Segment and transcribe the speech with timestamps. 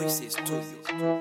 [0.00, 1.20] Voices Studio.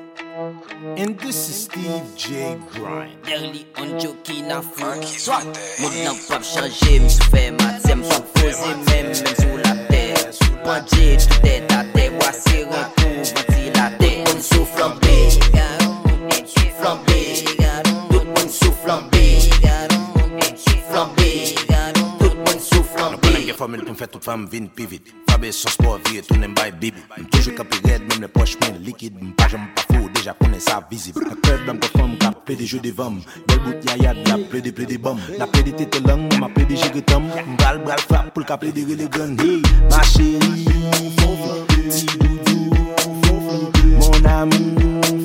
[0.95, 2.57] And this is Steve J.
[2.71, 3.21] Grind.
[3.25, 5.43] Derli an joki na fou Soit
[5.81, 9.59] Moun nan pap chanje M sou fe mat Se m pap pose men Men sou
[9.65, 10.05] la te
[10.63, 15.19] Panje tout e ta te Wase ren kou Vanti la te Moun sou flambe
[15.49, 15.78] Flambe
[23.69, 26.53] formil pou m fè tout fam vin pi vit Fabe son sport vie tou nem
[26.57, 29.83] bay bibi M toujou kapi red men le poch men likid M pa jom pa
[29.91, 30.09] fou.
[30.15, 33.19] Deja konen sa vizib A krev dam kon fam ka ple de jou de vam
[33.47, 36.49] Bel bout yayad la ple de ple de bam La ple de tete lang ma
[36.49, 40.01] ple de jigotam M bral bal frap pou l ka ple de relegan Hey ma
[40.09, 40.65] chéri
[41.93, 42.73] Ti doudou
[43.99, 45.18] Mon amou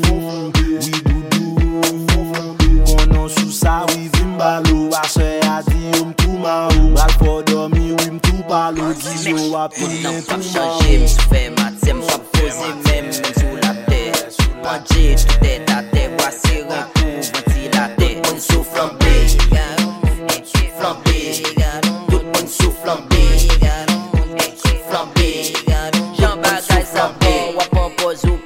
[3.24, 6.92] yon sou sa wiv im balo Aswe a di yon tou ma ou.
[6.94, 10.82] Bal fo domi ou im tou palo Giz yo api yon tou ma ou.
[10.84, 14.02] Mwen sou fe matem, sou ap pose men Mwen sou la te,
[14.60, 19.16] panje tout te ta te Wase renkou, mwen ti la te Mwen sou flambe,
[20.76, 21.18] flambe.
[22.10, 23.24] Tout mwen sou flambe,
[24.90, 25.30] flambe.
[26.20, 28.43] Jan bagay sa bon, wap an boz ou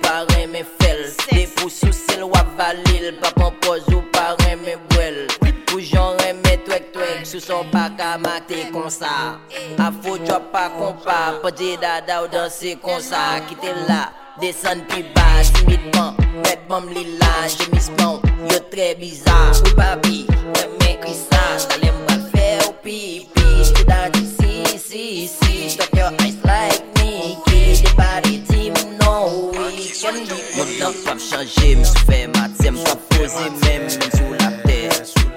[8.89, 9.36] kon sa
[9.77, 14.08] Afo drop pa kompa Podje dada ou danse kon sa Kite la,
[14.41, 20.25] desan pi ba Simidman, redman li la Jemisman, yo tre bizar Ou babi,
[20.56, 23.47] reme krisa Talem bal fe ou pipi.
[23.66, 25.69] Jte da di si si si.
[25.69, 27.47] Stop your eyes like me.
[27.83, 32.21] depare di moun nan ou yi kon di Moun nan fap chanje, mi sou fe
[32.34, 34.81] matè, m fap pose men men sou la tè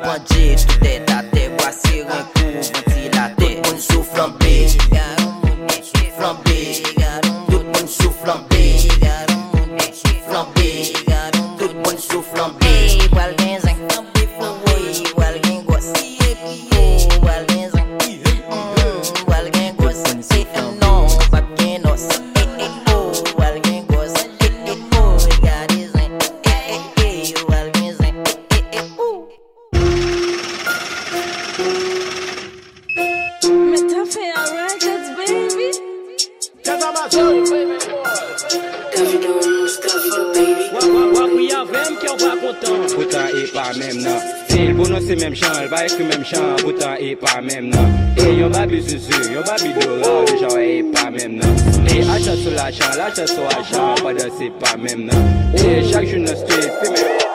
[0.02, 4.56] Panje tout tè ta tè, wase renkou vanti la tè Tout moun sou flambe,
[7.52, 8.61] tout moun sou flambe
[42.96, 46.24] Boutan e pa mem nan Se Sil bonon se mem chan, l va ekri mem
[46.24, 50.56] chan Boutan e pa mem nan E yon babi zuzu, yon babi dora Le jan
[50.62, 51.54] e pa mem nan
[51.92, 55.22] E achan sou la chan, la chan sou achan Pada se pa mem nan
[55.56, 57.31] E chak joun nan street, pe mèm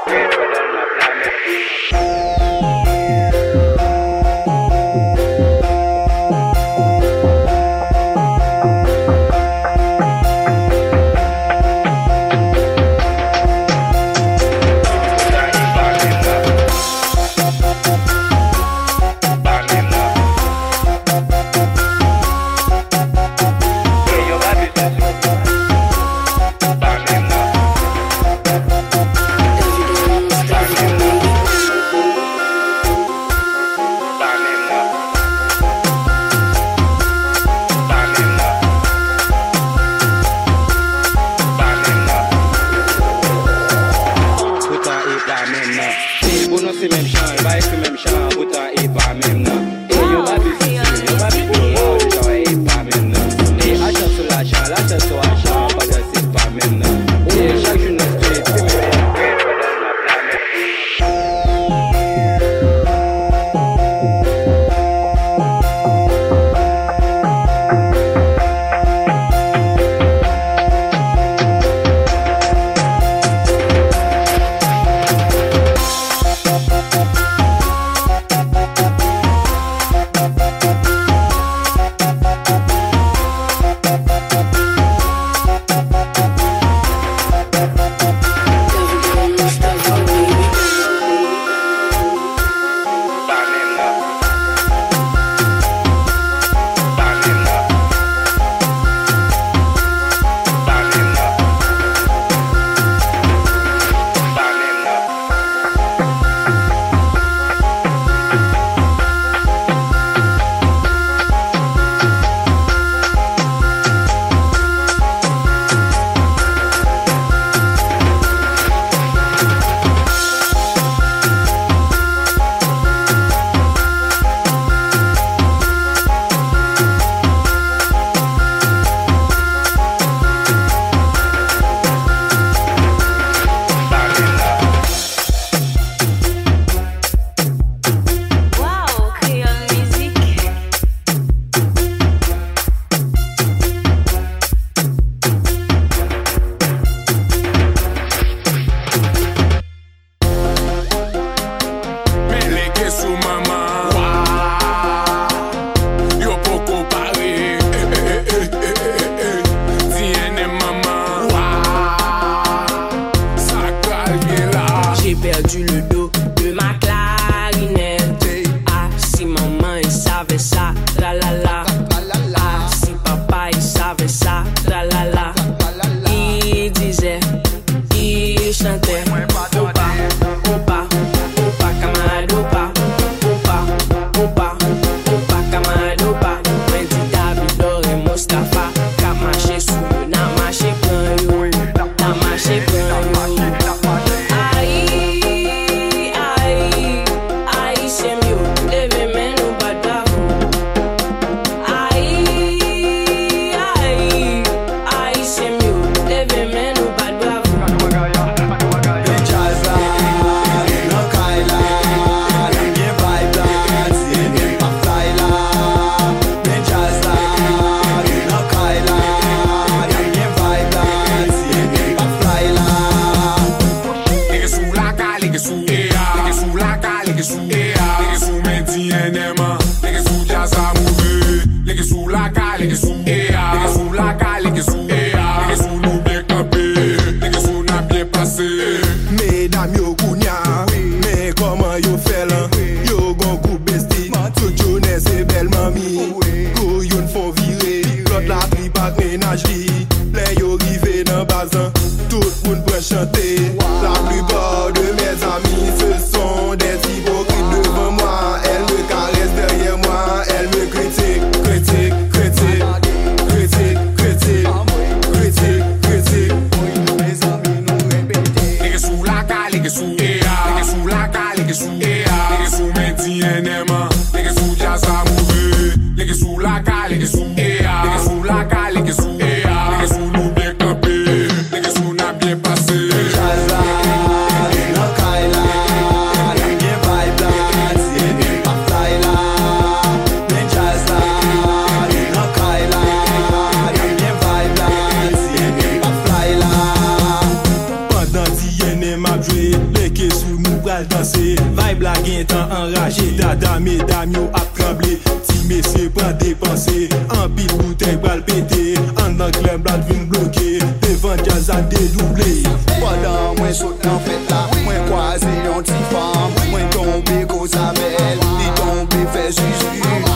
[314.06, 319.70] fèt la Mwen kwaze yon ti fam Mwen tombe kozamel Li tombe fè juju.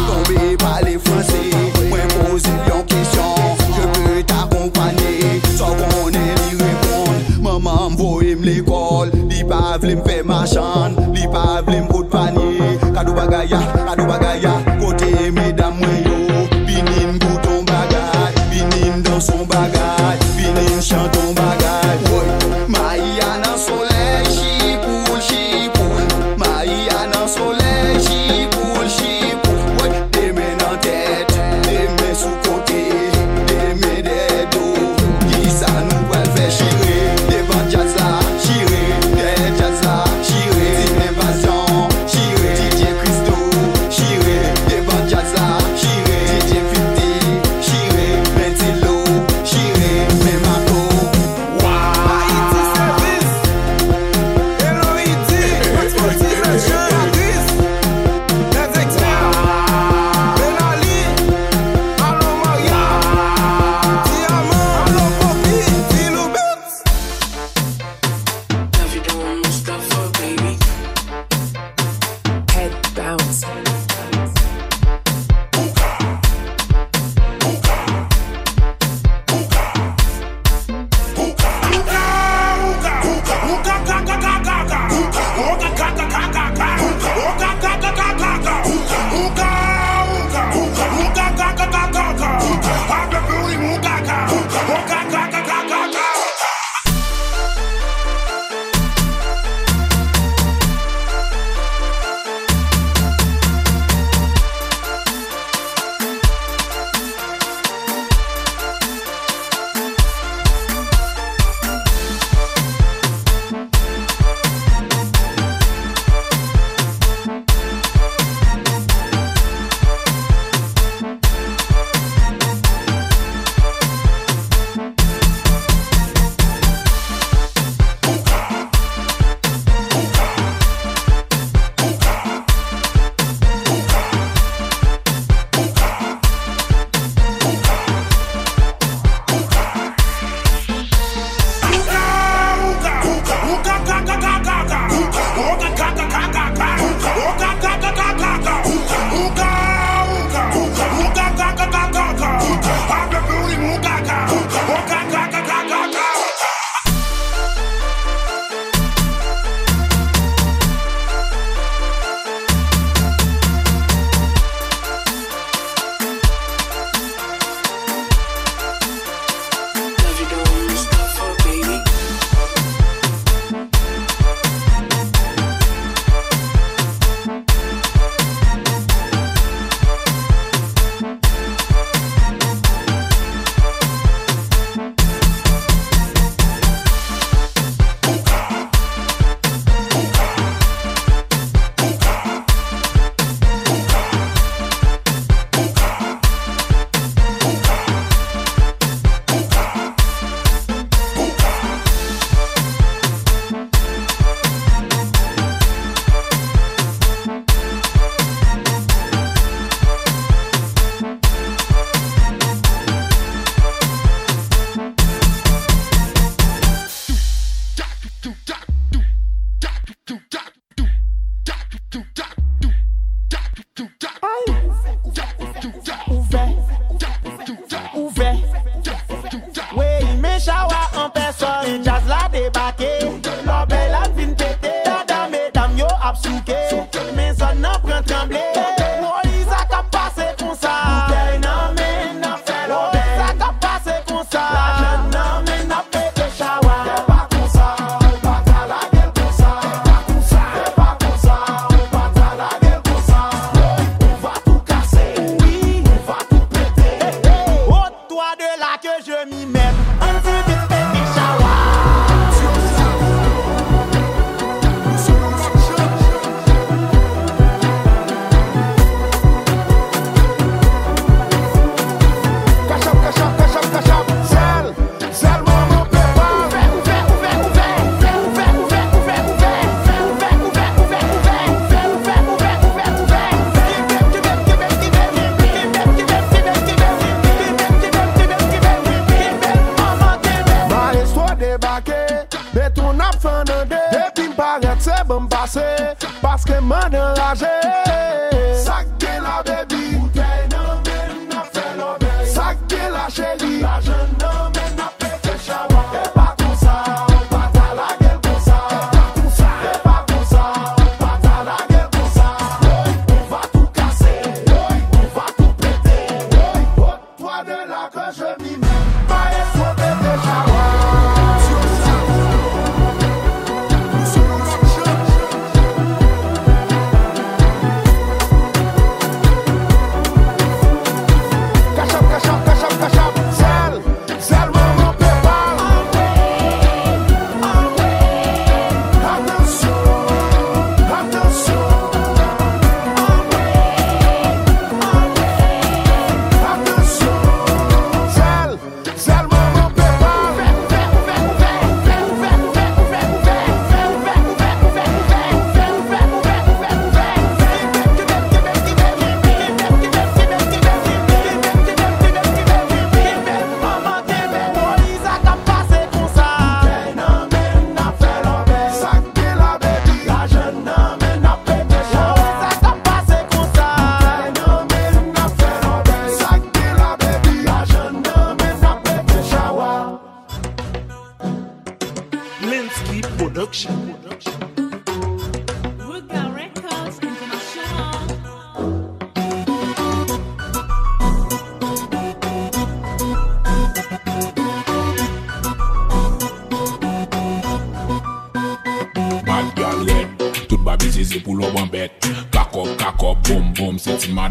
[0.09, 1.43] Tombe pale franse
[1.91, 5.13] Mwen pose yon kisyon Je pe t'akompane
[5.59, 11.29] Sò konen li repon Maman mvoye m l'ekol Li pa vle m fè machan Li
[11.33, 13.61] pa vle m kout panye Kado bagaya.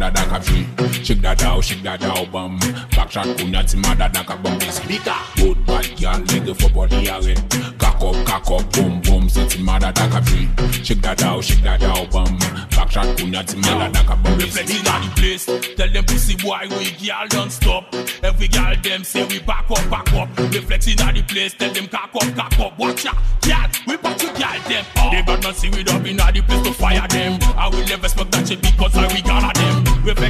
[0.09, 2.59] Se ti mada da kap jwi Shake that out, shake that out, bum
[2.95, 6.69] Back shot kunya ti mada da kap bum busy Bika Good bad girl, leg for
[6.69, 10.85] body a red Cock up, cock up, boom boom, se ti mada da kap jwi
[10.85, 12.37] Shake that out, shake that out, bum
[12.75, 15.45] Back shot kunya ti mada da kap bum busy Reflecting on the place.
[15.75, 17.93] Tell them pussy boy we girl don't stop.
[18.23, 20.29] Every girl them say we back up, back up.
[20.37, 21.53] Reflecting on the place.
[21.53, 22.79] Tell them cock up, cock up.
[22.79, 23.67] Watch out, girl.
[23.87, 24.85] We back to girl them.
[24.97, 25.09] Oh.
[25.11, 27.39] They bad not see we up in the place to fire them.
[27.57, 29.05] I will never smoke that shit because I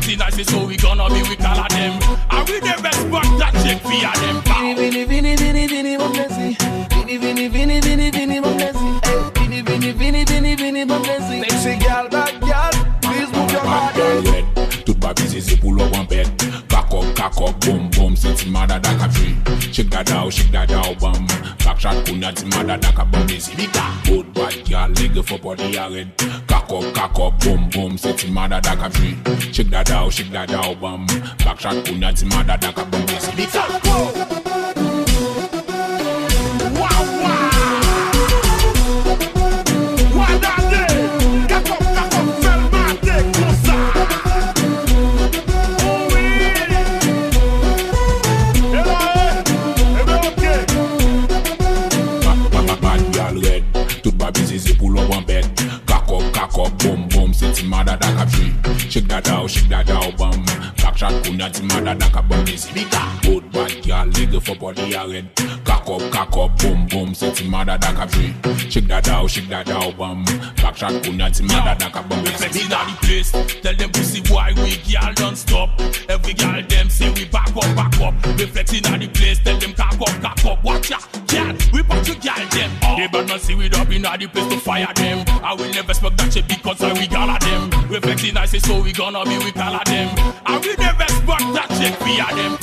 [0.09, 0.17] we gonna them.
[0.17, 1.99] Reflecting I say so we gonna be we color them.
[2.29, 4.41] I will never smoke that shit fear them.
[4.43, 4.75] Pow.
[4.75, 6.55] Vini, vini, vini, vini, mon blessing.
[6.89, 8.99] Vini, vini, vini, vini, vini, mon blessing.
[9.03, 11.43] Hey, vini, vini, vini, vini, vini, mon blessing.
[11.43, 14.23] Sexy girl, bad girl, please move your Bad body.
[14.23, 16.27] girl red, tout babi zizi pou lo bon bet
[16.69, 19.35] Cock up, cock up, boom boom, se ti mada da kap jwi
[19.73, 21.27] Shake that out, shake that out, bum
[21.63, 25.39] Back shot kunya ti mada da kap bum busy Bika Good bad girl, leg for
[25.39, 26.11] body a red
[26.69, 29.17] Cock up, cock up, boom boom, se ti mada da kap jwi
[29.51, 31.07] Shake that out, shake that out, bum.
[31.39, 34.48] Back shot kunya ti mada da bum busy Bika Bad,
[61.39, 61.47] Da
[62.11, 62.69] kap bum busy.
[62.73, 65.23] Bika Good bad girl, leg for body a
[65.63, 69.29] Cock up, cock up, boom boom Se ti mada da kap jwi Shake that out,
[69.29, 70.23] shake that out, bum
[70.57, 73.31] Back shot kunya ti mada da kap bum busy Reflecting on the place.
[73.61, 75.69] Tell them pussy boy we girl don't stop.
[76.09, 78.13] Every girl them say we back up, back up.
[78.37, 79.39] Reflecting on the place.
[79.39, 80.63] Tell them cock up, cock up.
[80.63, 81.55] Watch out, girl.
[81.73, 82.71] We back to girl them.
[82.83, 82.95] Oh.
[82.97, 85.25] They better not see we up in the place to fire them.
[85.43, 87.69] I will never smoke that shit because I we gala them.
[87.89, 90.09] Reflecting I say so we gonna be we color them.
[90.45, 92.57] I will never smoke that shit fear them.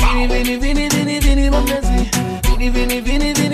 [0.61, 1.47] Vini,
[2.71, 3.46] vini, vini, vini,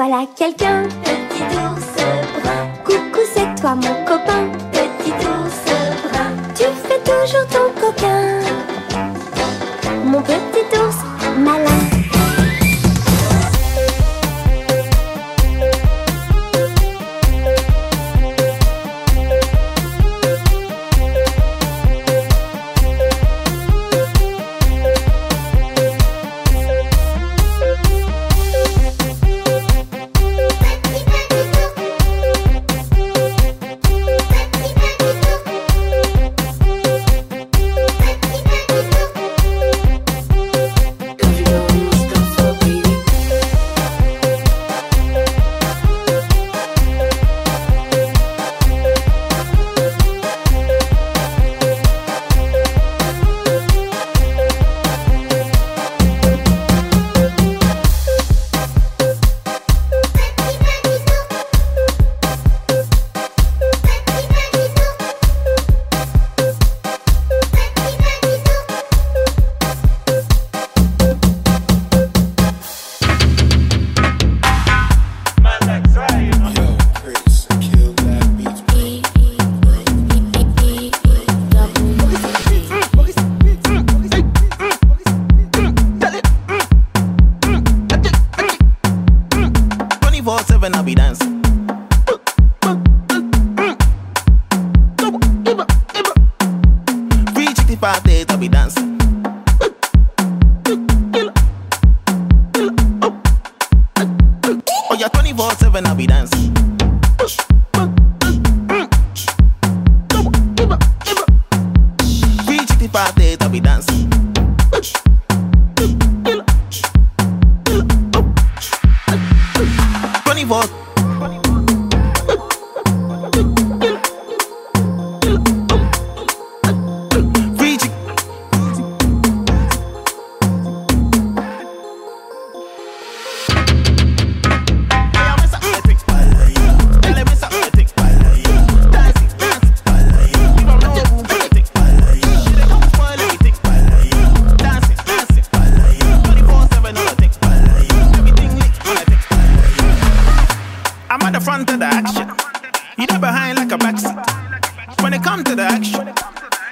[0.00, 1.90] voilà quelqu'un, petit ours
[2.40, 2.68] brun.
[2.84, 5.64] Coucou, c'est toi mon copain, petit ours
[6.04, 6.30] brun.
[6.54, 8.38] Tu fais toujours ton coquin,
[10.04, 10.98] mon petit ours
[11.36, 11.87] malin.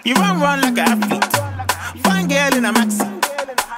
[0.06, 1.24] You run run like a athlete.
[2.04, 3.02] Fine girl in a maxi.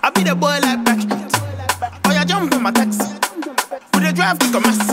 [0.03, 2.03] I be the boy like Backstreet.
[2.05, 3.15] Oh, you jump in my taxi.
[3.95, 4.88] With the drive to Kumasi.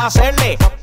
[0.00, 0.79] hacerle.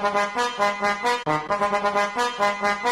[0.00, 1.24] Thank
[2.84, 2.87] you.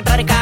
[0.00, 0.39] repertórica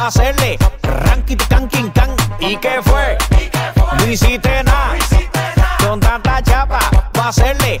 [0.00, 1.36] pa' hacerle ranking,
[2.40, 3.18] ¿Y qué fue?
[3.98, 4.96] No hiciste nada.
[5.78, 6.78] Con tanta chapa,
[7.12, 7.79] pa' hacerle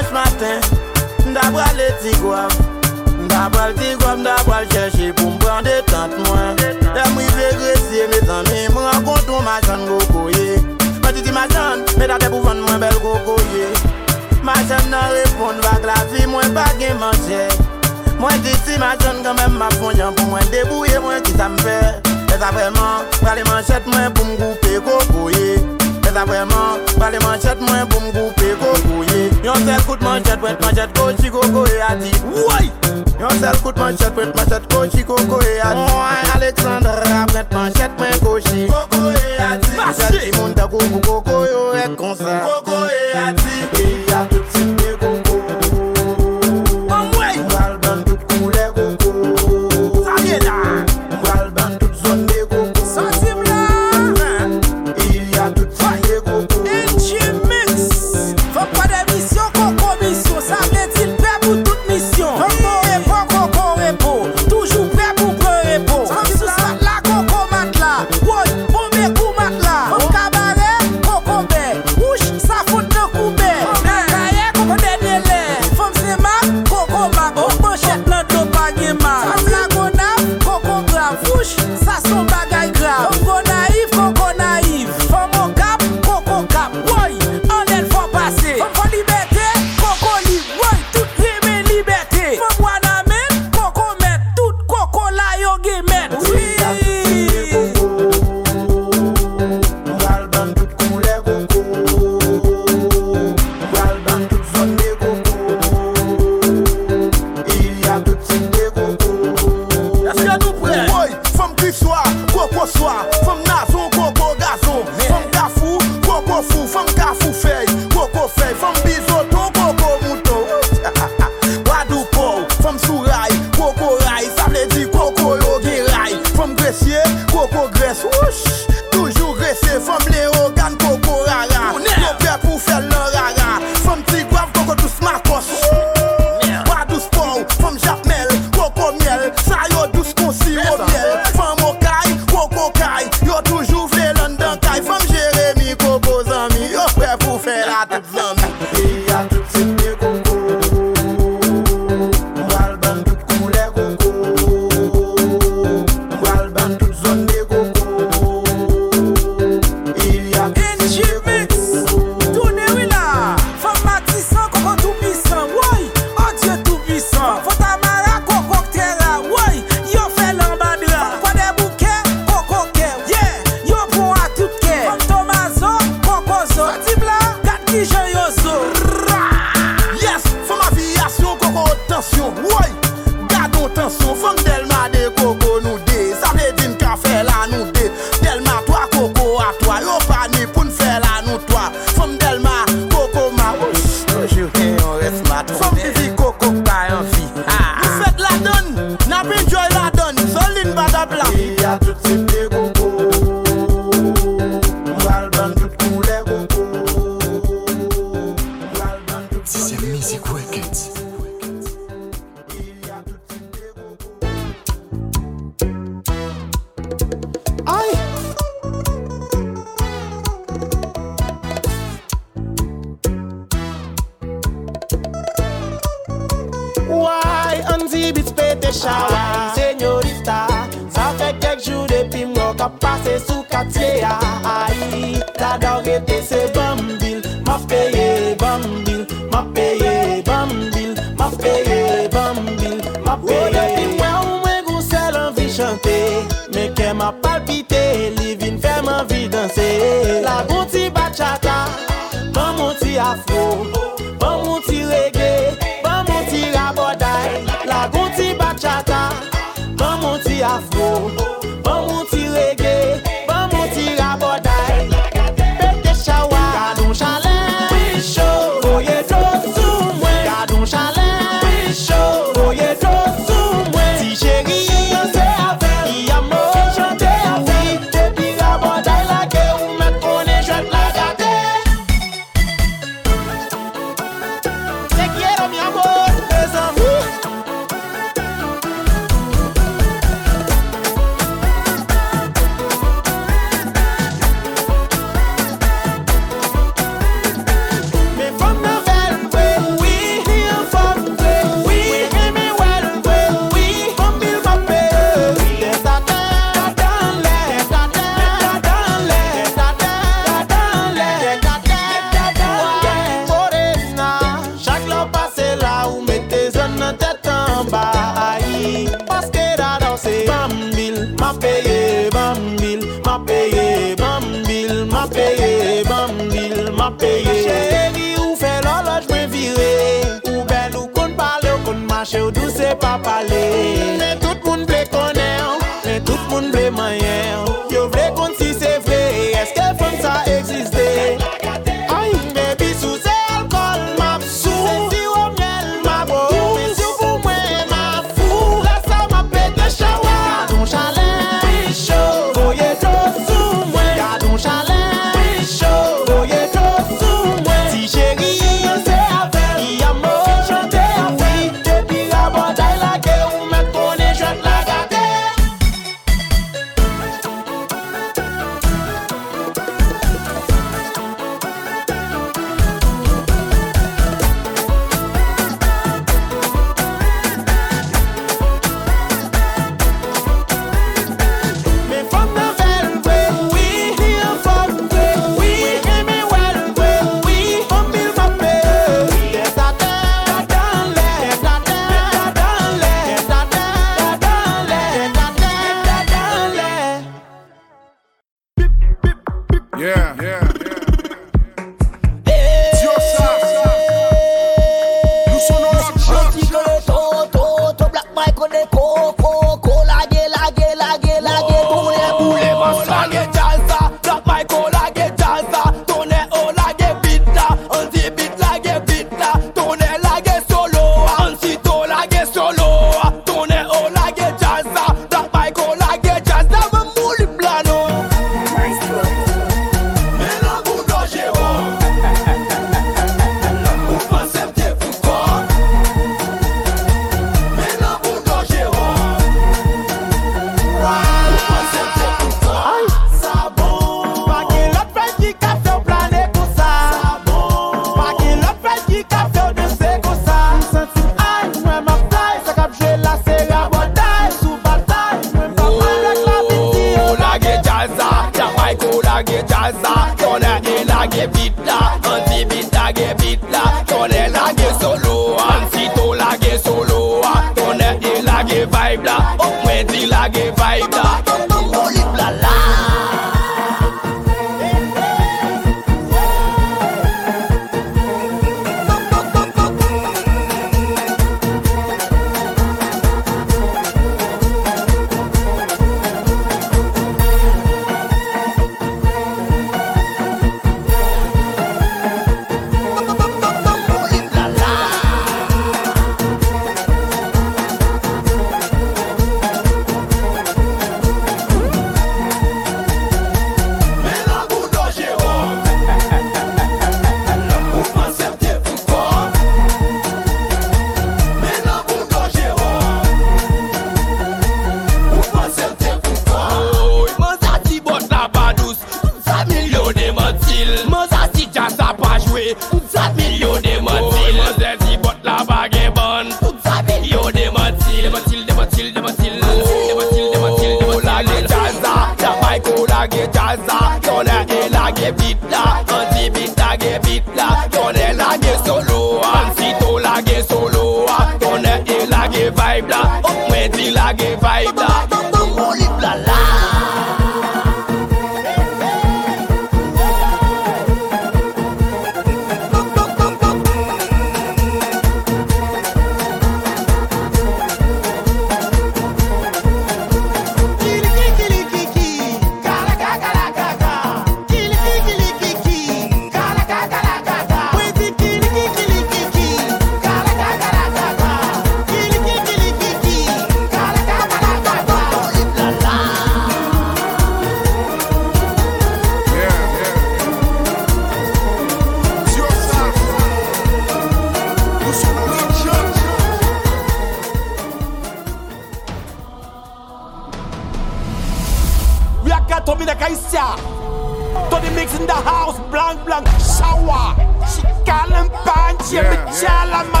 [598.91, 600.00] punch, yeah, me chala matala.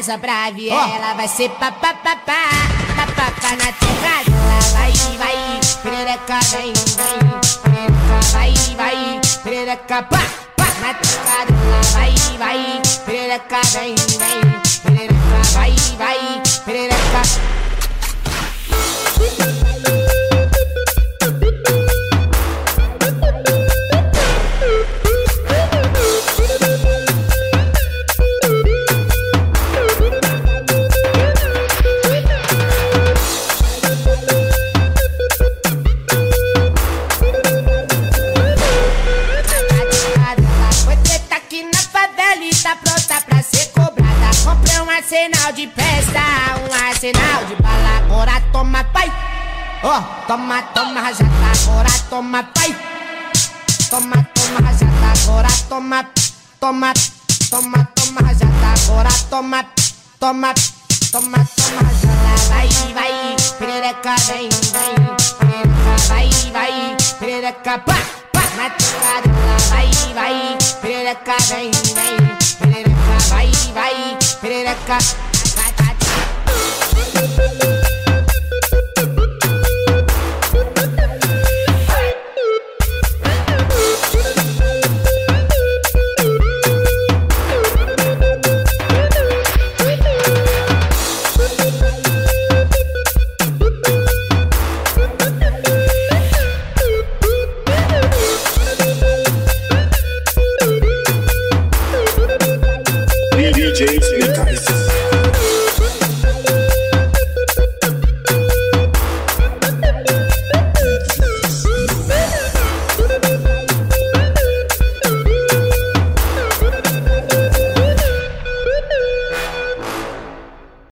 [0.00, 0.96] casa pra ver oh.
[0.96, 4.00] ela vai ser papapá, papapá na tecla.
[4.72, 7.90] Vai, vai, perereca vem, vem,
[8.32, 10.22] vai, vai, perereca pá,
[10.56, 11.44] pá na tecla.
[11.92, 14.49] Vai, vai, perereca vem, vem.